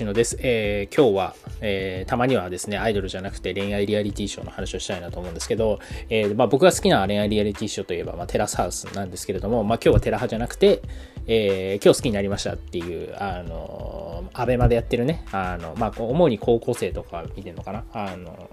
[0.00, 0.38] ちのです。
[0.40, 5.78] えー、今日は、えー、たまにはですね、アイドルじゃなくて恋愛リアリティショーの話をしたいなと思うんですけど、
[6.08, 10.80] えー、まあ、僕が好きな恋愛リアリティショーといえば、まあ、テラスハウスなんですけれども、まあ、今日はテラ派じゃなくて、
[11.26, 18.48] えー、今日好きになりましたっていう、あの、アベマでやってるね、あの、まあ、主に高校生とか見てるのかな、あの、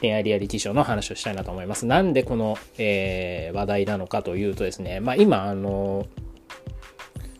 [0.00, 1.84] 恋愛リアリティショーの話をしたいなと思います。
[1.84, 6.06] なんでこの、えー、話題なのかというとですね、まあ、今、あの、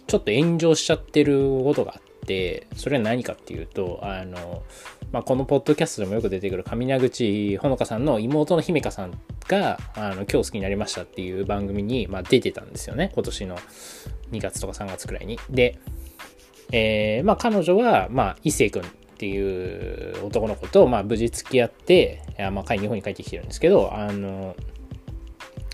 [0.08, 4.62] ちょっと炎上しちゃってることがあって、て、それは何かっていうと、あの、
[5.12, 9.12] まあ、このポッドキャストでもよく出てくる上名口ほのかさんの妹の姫香さん
[9.48, 13.12] が、あの、今日好きになりましたっていう番組に、まあ、出てたんですよね。
[13.14, 13.56] 今年の
[14.32, 15.38] 2月とか3月くらいに。
[15.50, 15.78] で、
[16.72, 18.84] えー、まあ、彼女は、まあ、伊勢くんっ
[19.16, 24.56] ていう男の子と、まあ、無事付き合って、まあ、日本に帰ってきてるんですけど、あの、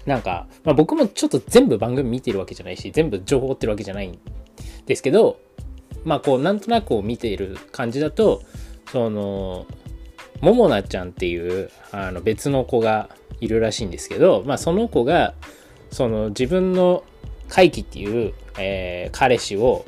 [0.06, 4.18] なんか、まあ、僕もちょっと全部番組見てるわけじゃないし、全部情報追ってるわけじゃないん
[4.86, 5.38] ですけど、
[6.04, 8.42] まあこうなんとなくを見ている感じだと
[8.90, 9.66] その
[10.40, 15.34] ももなちゃんっていうあの別の子がいるらしいんですけど、まあ、その子が
[15.90, 17.04] その自分の
[17.48, 19.84] 怪奇っていう、えー、彼氏を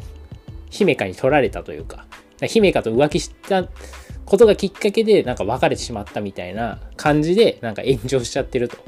[0.70, 2.06] 姫香に取られたというか
[2.41, 3.64] 姫香と浮気した
[4.25, 8.79] ことがきっかけでなんか別れてしまったみたいな感じでなんか炎上しちゃってると、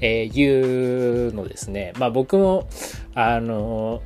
[0.00, 1.92] えいうのですね。
[1.98, 2.68] まあ僕も
[3.14, 4.02] あの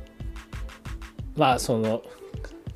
[1.35, 2.01] まあその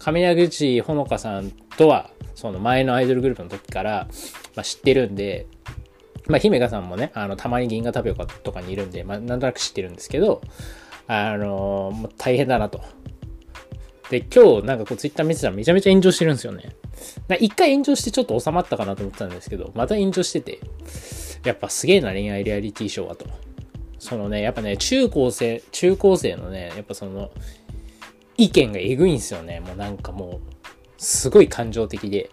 [0.03, 4.07] 上矢口ほのかさんとは、その前のアイドルグループの時から、
[4.55, 5.47] まあ、知ってるんで、
[6.27, 10.41] まあ、姫香さんもね、あの、たまに銀河タピオカとかにいるんで、まあ、なんとなく知ってるんですけど、
[11.07, 12.81] あのもう大変だなと。
[14.09, 16.75] で、今日なんかこうツイッター見てたらめちゃめちゃ炎上してるんですよね。
[17.39, 20.59] 一回炎上してちょっと収まったかなと思ってたんですけど、また炎上してて、
[21.43, 23.25] やっぱすげえな恋愛リアリティショーはと。
[23.99, 27.31] そのね、やっぱね、中高生、中高生のね、やっぱその、
[28.37, 29.59] 意見がえぐいんすよね。
[29.59, 30.53] もうなんかもう、
[30.97, 32.29] すごい感情的で。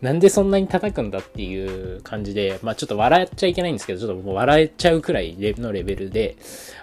[0.00, 6.36] なんでそんなに叩くんだっていう感じで、まあちょっと笑っちゃいけないんですけど、ちょっともう笑えちゃうくらいのレベルで、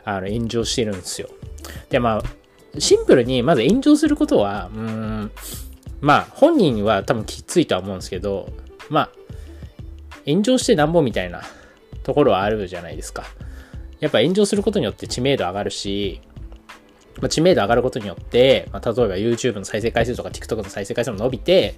[0.06, 1.30] あの、炎上してるんですよ。
[1.90, 5.32] で、まあ、シンプルに、まず炎上することは、うーん、
[6.00, 8.54] まあ、本人は多分きついとは思うんですけど、
[8.90, 9.10] まあ、
[10.26, 11.42] 炎上してなんぼみたいな
[12.04, 13.26] ところはあるじゃないですか。
[14.00, 16.22] やっぱ炎上することによって知名度上がるし、
[17.18, 21.76] まあ、知名度上がることによって、まあ、例えば YouTube の再生回数とか TikTok の再生回数も伸びて、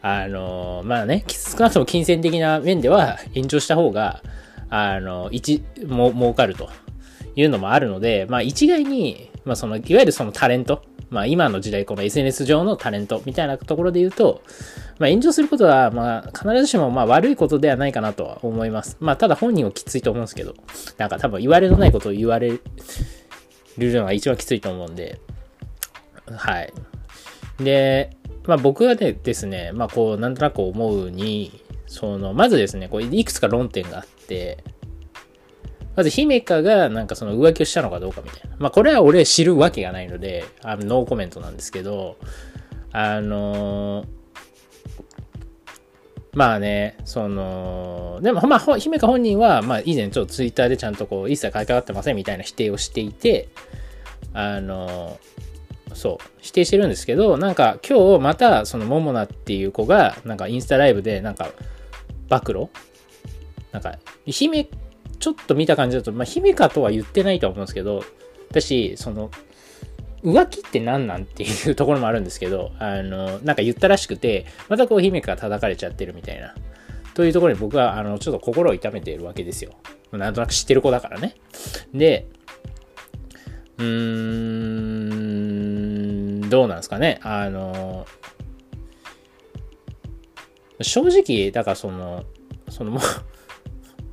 [0.00, 4.22] あの、まあね、少なくとも金銭的な面では炎上した方が、
[4.70, 6.70] あの、一、も、儲かると
[7.34, 14.42] いうのもあるので、まあ一概に、まあその、いわゆるそのタレント、まあ今の時代この SNS 上のタレントみたいなところで言うと、
[14.98, 18.96] まあ炎上することは、まあ必ずしもまあ悪いことではないかなとは思います。
[19.00, 20.54] まあただ本人はきついと思うんですけど、
[20.98, 22.62] なんか多分言われのないことを言われる
[23.78, 25.20] るのが一番きついと思うんで、
[26.30, 26.72] はい。
[27.58, 28.10] で、
[28.46, 34.62] まあ僕がねですね、まあこう、なんとなく思うに、その、まずですね、こう、いくつか論点があって、
[35.96, 38.56] まず、姫香がなんかその浮気をしたのかどうかみたいな。
[38.58, 42.16] まあこれは俺知るわけがないので、あのノーコメントなんですけど、
[42.92, 44.17] あのー
[46.38, 53.48] まあね、その、でも、まあ、姫香本人は、まあ、以前ちょっとツイッターでちゃんとこう、一切関わってませんみたいな否定をしていて、
[54.34, 55.18] あの、
[55.94, 61.50] そう、否定してるんですけど、なんか今日また、その、モモナっていう子が、なんかインスタライブで、なんか、
[62.28, 62.68] 暴露？
[63.72, 64.68] なんか、姫、
[65.18, 68.04] ちょっと見た感じだと、まあ、姫香とは言ってないと思うんですけど、
[68.48, 69.32] 私、その、
[70.22, 76.54] 浮気って何なんっていうところもあるんですけど、あの、なんか言ったらしくて、またこう姫から叩かれちゃってるみたいな。
[77.14, 79.72] というところに僕は、あの、ちょっと心を痛めているわけですよ。
[80.12, 81.34] なんとなく知ってる子だからね。
[81.92, 82.28] で、
[83.78, 83.84] うー
[86.46, 87.20] ん、どうなんですかね。
[87.22, 88.06] あの、
[90.80, 92.24] 正直、だからその、
[92.70, 93.00] その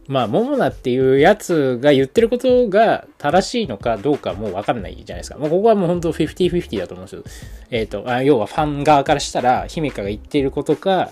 [0.08, 5.38] まあ、モモナっていうやつが言ってることが正しいのかどうかもうわかんないじゃないですか。
[5.40, 7.24] まあ、ここはもう本当50-50だと思うんですよ。
[7.72, 11.10] えっ、ー、とあ、要はファン側からしたら、姫香が言ってることか、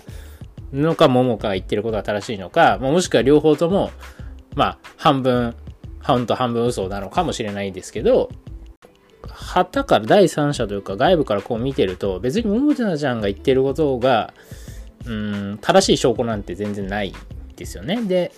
[0.72, 3.90] のか、モモカが言ってることが正しいのか、まあ、もしくは両方とも、
[4.56, 5.56] まあ、半分、
[6.00, 8.30] 半と半分嘘なのかもしれないですけど、
[9.28, 14.34] 旗から第三者というか外部からこう見てると、別にモモナちゃんが言ってることが、
[15.06, 17.14] うん、正しい証拠なんて全然ない
[17.56, 18.02] ですよね。
[18.04, 18.32] で、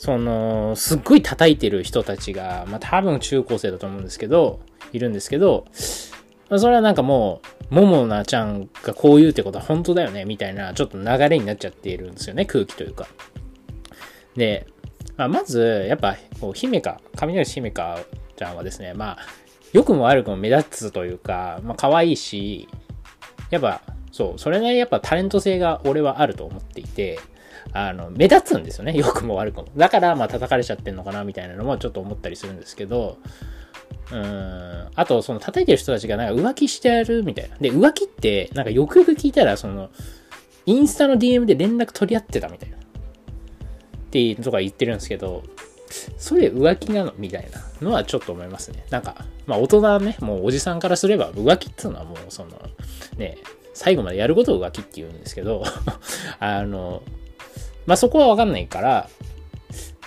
[0.00, 4.60] その、すっごい叩いてる人たちが、まあ多分中高生だと思うんですけど、
[4.94, 13.08] いるんですけど、それはなんかもう、ももなちゃんがこう言うってことは本当だよね、みたいな、ちょっと流れになっちゃっているんですよね、空気というか。
[14.36, 14.66] で、
[15.18, 18.00] まあ、まず、やっぱ、こう、姫か、雷姫か
[18.36, 19.18] ちゃんはですね、まあ、
[19.74, 22.70] 良くも悪くも目立つというか、まあ、可愛いし、
[23.50, 23.82] やっぱ、
[24.12, 27.18] そう、それなりにやっぱタレント性が俺はあると思っていて、
[27.72, 28.94] あの、目立つんですよね。
[28.96, 29.68] 良くも悪くも。
[29.76, 33.18] だから、まあ叩かれちゃってんのかな、みたいなのもちょっと思ったりするんですけど、
[34.12, 34.88] うん。
[34.94, 37.56] あと、その叩いてる人たちがなんか浮気してやるみたいな。
[37.58, 39.90] で、浮気って、なんかよくよく聞いたら、その、
[40.66, 42.76] インスタの DM で連絡取り合ってたみたいな。
[42.76, 42.80] っ
[44.10, 45.44] ていうとか言ってるんですけど、
[46.18, 47.12] それ浮気なの？
[47.16, 48.84] みたいなのはちょっと思いますね。
[48.90, 52.50] なんか、まあ大人ね、もうおじさんからすれば浮気っていうのはもうその、
[53.16, 53.38] ね、
[53.74, 55.62] 最後までやることを浮気って言うんですけど、
[56.38, 57.02] あの、
[57.86, 59.08] まあそこはわかんないから、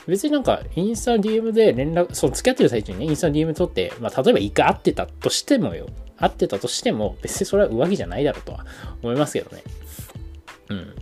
[0.07, 5.87] 別になんか、インスタの DM で連絡、そう、付き合ってる最中にね、インスタの DM 取って、まあ、例えば一回会ってたとしてもよ、
[6.17, 8.65] 会ってたとしても、別にそれは浮気じゃないだろうとは
[9.01, 9.63] 思いますけどね。
[10.69, 10.95] うん。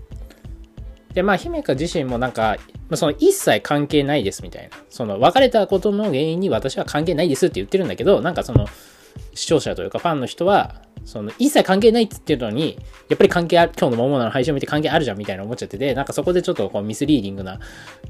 [1.14, 2.58] で、まあ、姫香自身もなんか、
[2.90, 4.70] まあ、その一切関係ないですみたいな。
[4.90, 8.68] その別れたことの原因に私は関係ないですって言ってるんだけど、なんかその
[9.34, 12.78] 視聴者というかファンの人は、その一切関係ないって言ってるのに、
[13.10, 17.60] やっぱり関係ある、今日の桃の配信を見て関係あるじゃんみたいな思っちゃってて、なんかそこでちょっとこうミスリーディングな、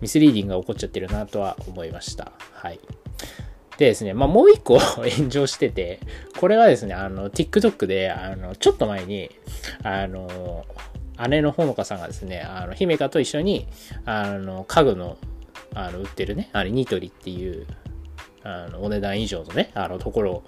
[0.01, 2.31] ミスリーディングが起こっちゃってるなとは思いました。
[2.53, 2.80] はい。
[3.77, 4.77] でですね、まあ、もう一個
[5.18, 6.00] 炎上してて、
[6.38, 9.31] これはですね、あの、TikTok で、あの、ちょっと前に、
[9.83, 10.65] あの、
[11.30, 13.68] 姉のほのかさんがですね、あの、姫香と一緒に、
[14.06, 15.18] あの、家具の、
[15.74, 17.65] あの、売ってるね、あれ、ニトリっていう、
[18.44, 20.44] あの、お値段以上のね、あの、ところを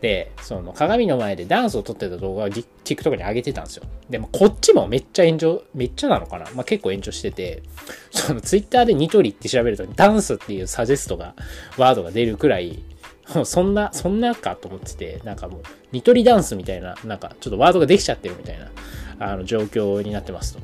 [0.00, 3.84] で、その、鏡の前でダンスを撮ってた動画を TikTok に上げてたんですよ。
[4.08, 6.46] でも、こっちもめっちゃ炎上、めっちゃなのかな？
[6.54, 7.62] まあ、結構炎上してて、
[8.10, 11.34] その、Twitter でニトリって調べると、ダンスっていうサジェストが、
[11.76, 12.82] ワードが出るくらい、
[13.34, 15.62] もうそんな、そんなかと思ってて、なんかもう、
[15.92, 18.70] ニトリダンスみたいな、なんかちょっとワードができちゃってるみたいな、
[19.18, 20.60] あの、状況になってますと。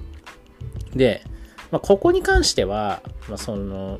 [0.95, 1.25] で、
[1.73, 3.99] まあ、ここに関しては、まあ、その、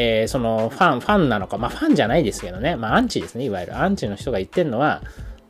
[0.00, 3.76] えー、その、ファン、ファンなのか、まあ、ファンじゃないですけどね、まあ、アンチですね、いわゆる。
[3.76, 5.02] アンチの人が言ってるのは、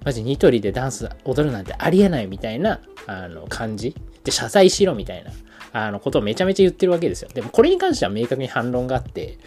[0.07, 3.95] マジニトリでダンス踊るなんてありえないみたいな、あの、感じ。
[4.25, 5.33] で、謝罪しろみたいな、
[5.75, 7.29] あの、ことをめちゃめちゃ言ってるわけですよ。
[7.35, 9.39] でも、これに関しては明確に反論があって、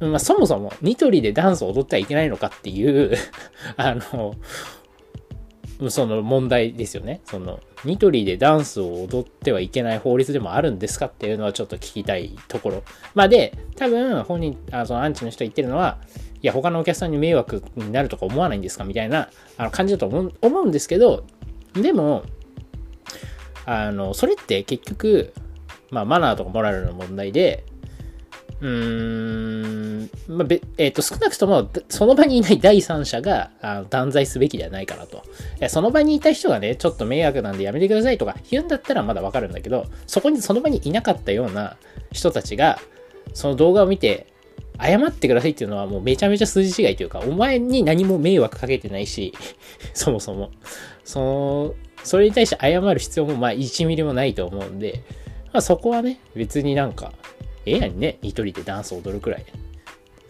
[0.00, 3.14] まあ、そもそもニトリでダンスを踊ってはいけないのかっていう
[3.76, 4.34] あの、
[5.88, 7.20] その問題ですよね。
[7.24, 12.82] その、ニトリでダンスを踊ってはいけない法律でもあるんですかっていうのはちょっと聞きたいところ。
[13.14, 15.98] まあで、多分本人、あそのアンチの人言ってるのは、
[16.42, 21.24] いや、他のお客さんに迷惑になるとか思わないんですかみたいなあの感じだと思う思うんですけど、
[21.74, 22.24] でも、
[23.64, 25.32] あの、それって結局、
[25.90, 27.64] まあマナーとかモラルの問題で、
[28.62, 35.24] うーん、まあ、べ、えっ、ー、と、少なくとも、その場にいない第三者が、あの断罪すべきではないかなと。
[35.68, 41.76] その場にいた人がね、ちょっと迷惑なんでやめてくださいとか言うんだったらまだわかるんだけど、そこに、その場にいなかったような
[42.12, 42.78] 人たちが、
[43.34, 44.28] その動画を見て、
[44.80, 49.34] 謝ってくださいっていうのはもうめちゃめちゃ筋違いというか、お前に何も迷惑かけてないし、
[49.92, 50.50] そもそも。
[51.04, 51.74] その、
[52.04, 55.02] それに対して謝る必要もまあ1ミリもないと思うんで、
[55.52, 57.12] まあそこはね、別になんか、
[57.66, 59.44] ええやんね、一人でダンス踊るくらい。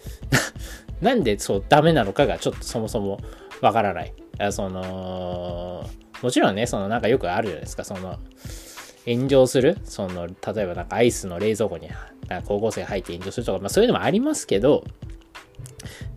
[1.00, 3.20] なんでそうダメなのかがちょっとそもそも
[3.60, 4.12] わからない。
[4.50, 5.88] その、
[6.22, 8.18] もちろんね、そのなんかよくあるじゃないですか、その、
[9.04, 9.78] 炎上する？
[9.84, 11.88] その、例えばなんかアイスの冷蔵庫に
[12.44, 14.84] 高校生入って炎上するとか、まあそういうのもありますけど、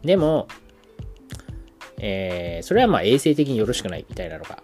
[0.03, 0.47] でも、
[1.98, 4.62] えー、それはまあ衛生的によろしくないみたいなのが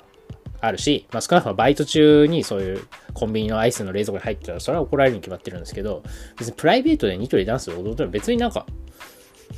[0.62, 6.04] あるし、まあ、少なくともバイト中にそういうコンビニのアイスの冷蔵庫に入ってたら、それは怒られるに決まってるんですけど、
[6.38, 8.66] 別にプライベートでニトリダンスを踊ったら別になんか、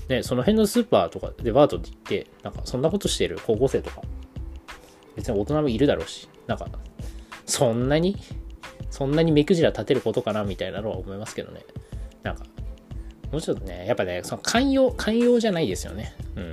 [0.08, 4.02] ね、その辺のスーパーとかデパートで行って、なんかそんなことしてる高校生とか、
[5.16, 6.68] 別に大人もいるだろうし、なんか、
[7.46, 8.18] そんなに、
[8.90, 11.62] そんなに目くじら立てることかなみたいなのは思いますけどね。
[12.24, 12.46] なんか、
[13.32, 16.16] もうちょっとね、やっぱね、その寛容、寛容じゃないですよね。
[16.36, 16.52] うん。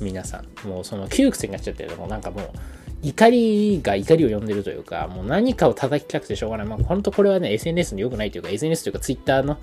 [0.00, 0.68] 皆さん。
[0.68, 2.50] もうその窮屈になっちゃってるもうなんかもう、
[3.06, 6.66] 怒りが怒りを呼んでるというか、もう何かを叩きたくてしょうがない。
[6.66, 9.60] まあ、本当これはね、SNS の良くないというか、SNS というか Twitter の、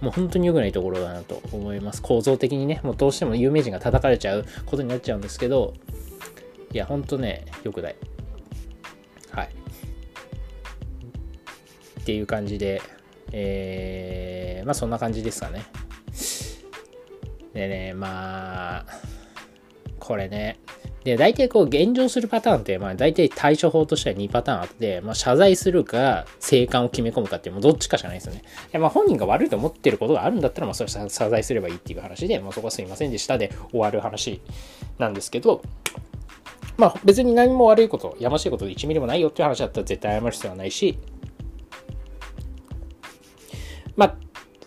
[0.00, 2.00] もう本当に良くないところだなと思います。
[2.00, 5.74] 構造的にね、もうどうしても有名人が叩かれちゃうことになっちゃうんですけど、
[6.72, 7.96] いや、本当ね、良くない。
[9.32, 9.48] はい。
[12.00, 12.80] っていう感じで、
[13.32, 15.64] えー、まあそんな感じですかね。
[17.54, 18.86] でね、まあ、
[19.98, 20.60] これね、
[21.04, 28.42] で、大体こう、現状するパターンって、まあ大体対処法としては2パターンあって、まあ謝罪するか、生還を決め込むかって、もうどっちかしかないですよね。
[28.72, 34.40] でまあ本人が悪いと思ってることがあるんだったら、まあそれ謝罪すればいいっていう話で、まあそこはすいませんでしたで終わる話
[34.98, 35.60] なんですけど、
[36.78, 40.98] まあ別に何も悪いこと、やましいことで1ミリもないよっていう話だったら絶対謝る必要はないし、
[43.94, 44.16] まあ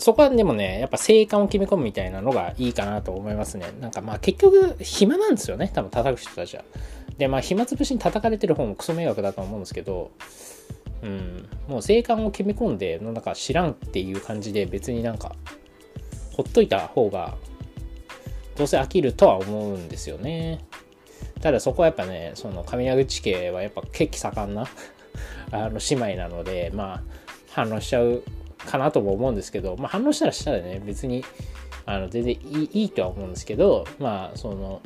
[0.07, 3.73] そこはでもね、やっぱ生還を決め込むみたいなのがいいかなと思いますね。
[3.81, 5.69] なんかまあ結局暇なんですよね。
[5.75, 6.63] 多分叩く人たちは。
[7.17, 10.11] で、まあ、暇つぶしに叩かれてる方もクソ迷惑だと思うんですけど、
[11.03, 15.35] うん、もう生還を決め込んで、なんか知らんっていう感じで別になんか、
[16.31, 17.35] ほっといた方が、
[18.55, 20.63] どうせ飽きるとは思うんですよね。
[21.41, 24.67] ただそこはやっぱね、その上矢口家はやっぱ血気盛んな
[25.51, 27.03] あの姉妹なので、まあ、
[27.49, 28.23] 反応しちゃう
[28.67, 31.23] かなとも思うんですけど、まあ、反論したらしたらね、別に、
[31.85, 34.81] あの、全然いいいいとは思うんですけど、まあ、その、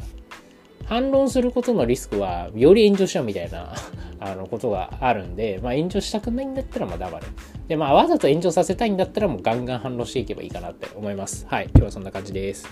[0.86, 3.74] 反論することのリスクは、より炎上しようみたいな
[4.20, 7.26] あの、ことがあるんで、まあ、炎上したくないんだったら、まあ、黙る。
[7.68, 11.46] で、まあ、わざと炎上させたいんだったら、もうガンガン反論していけばいいかなって思います。
[11.48, 11.70] はい。
[11.74, 12.68] 今日はそんな感じです。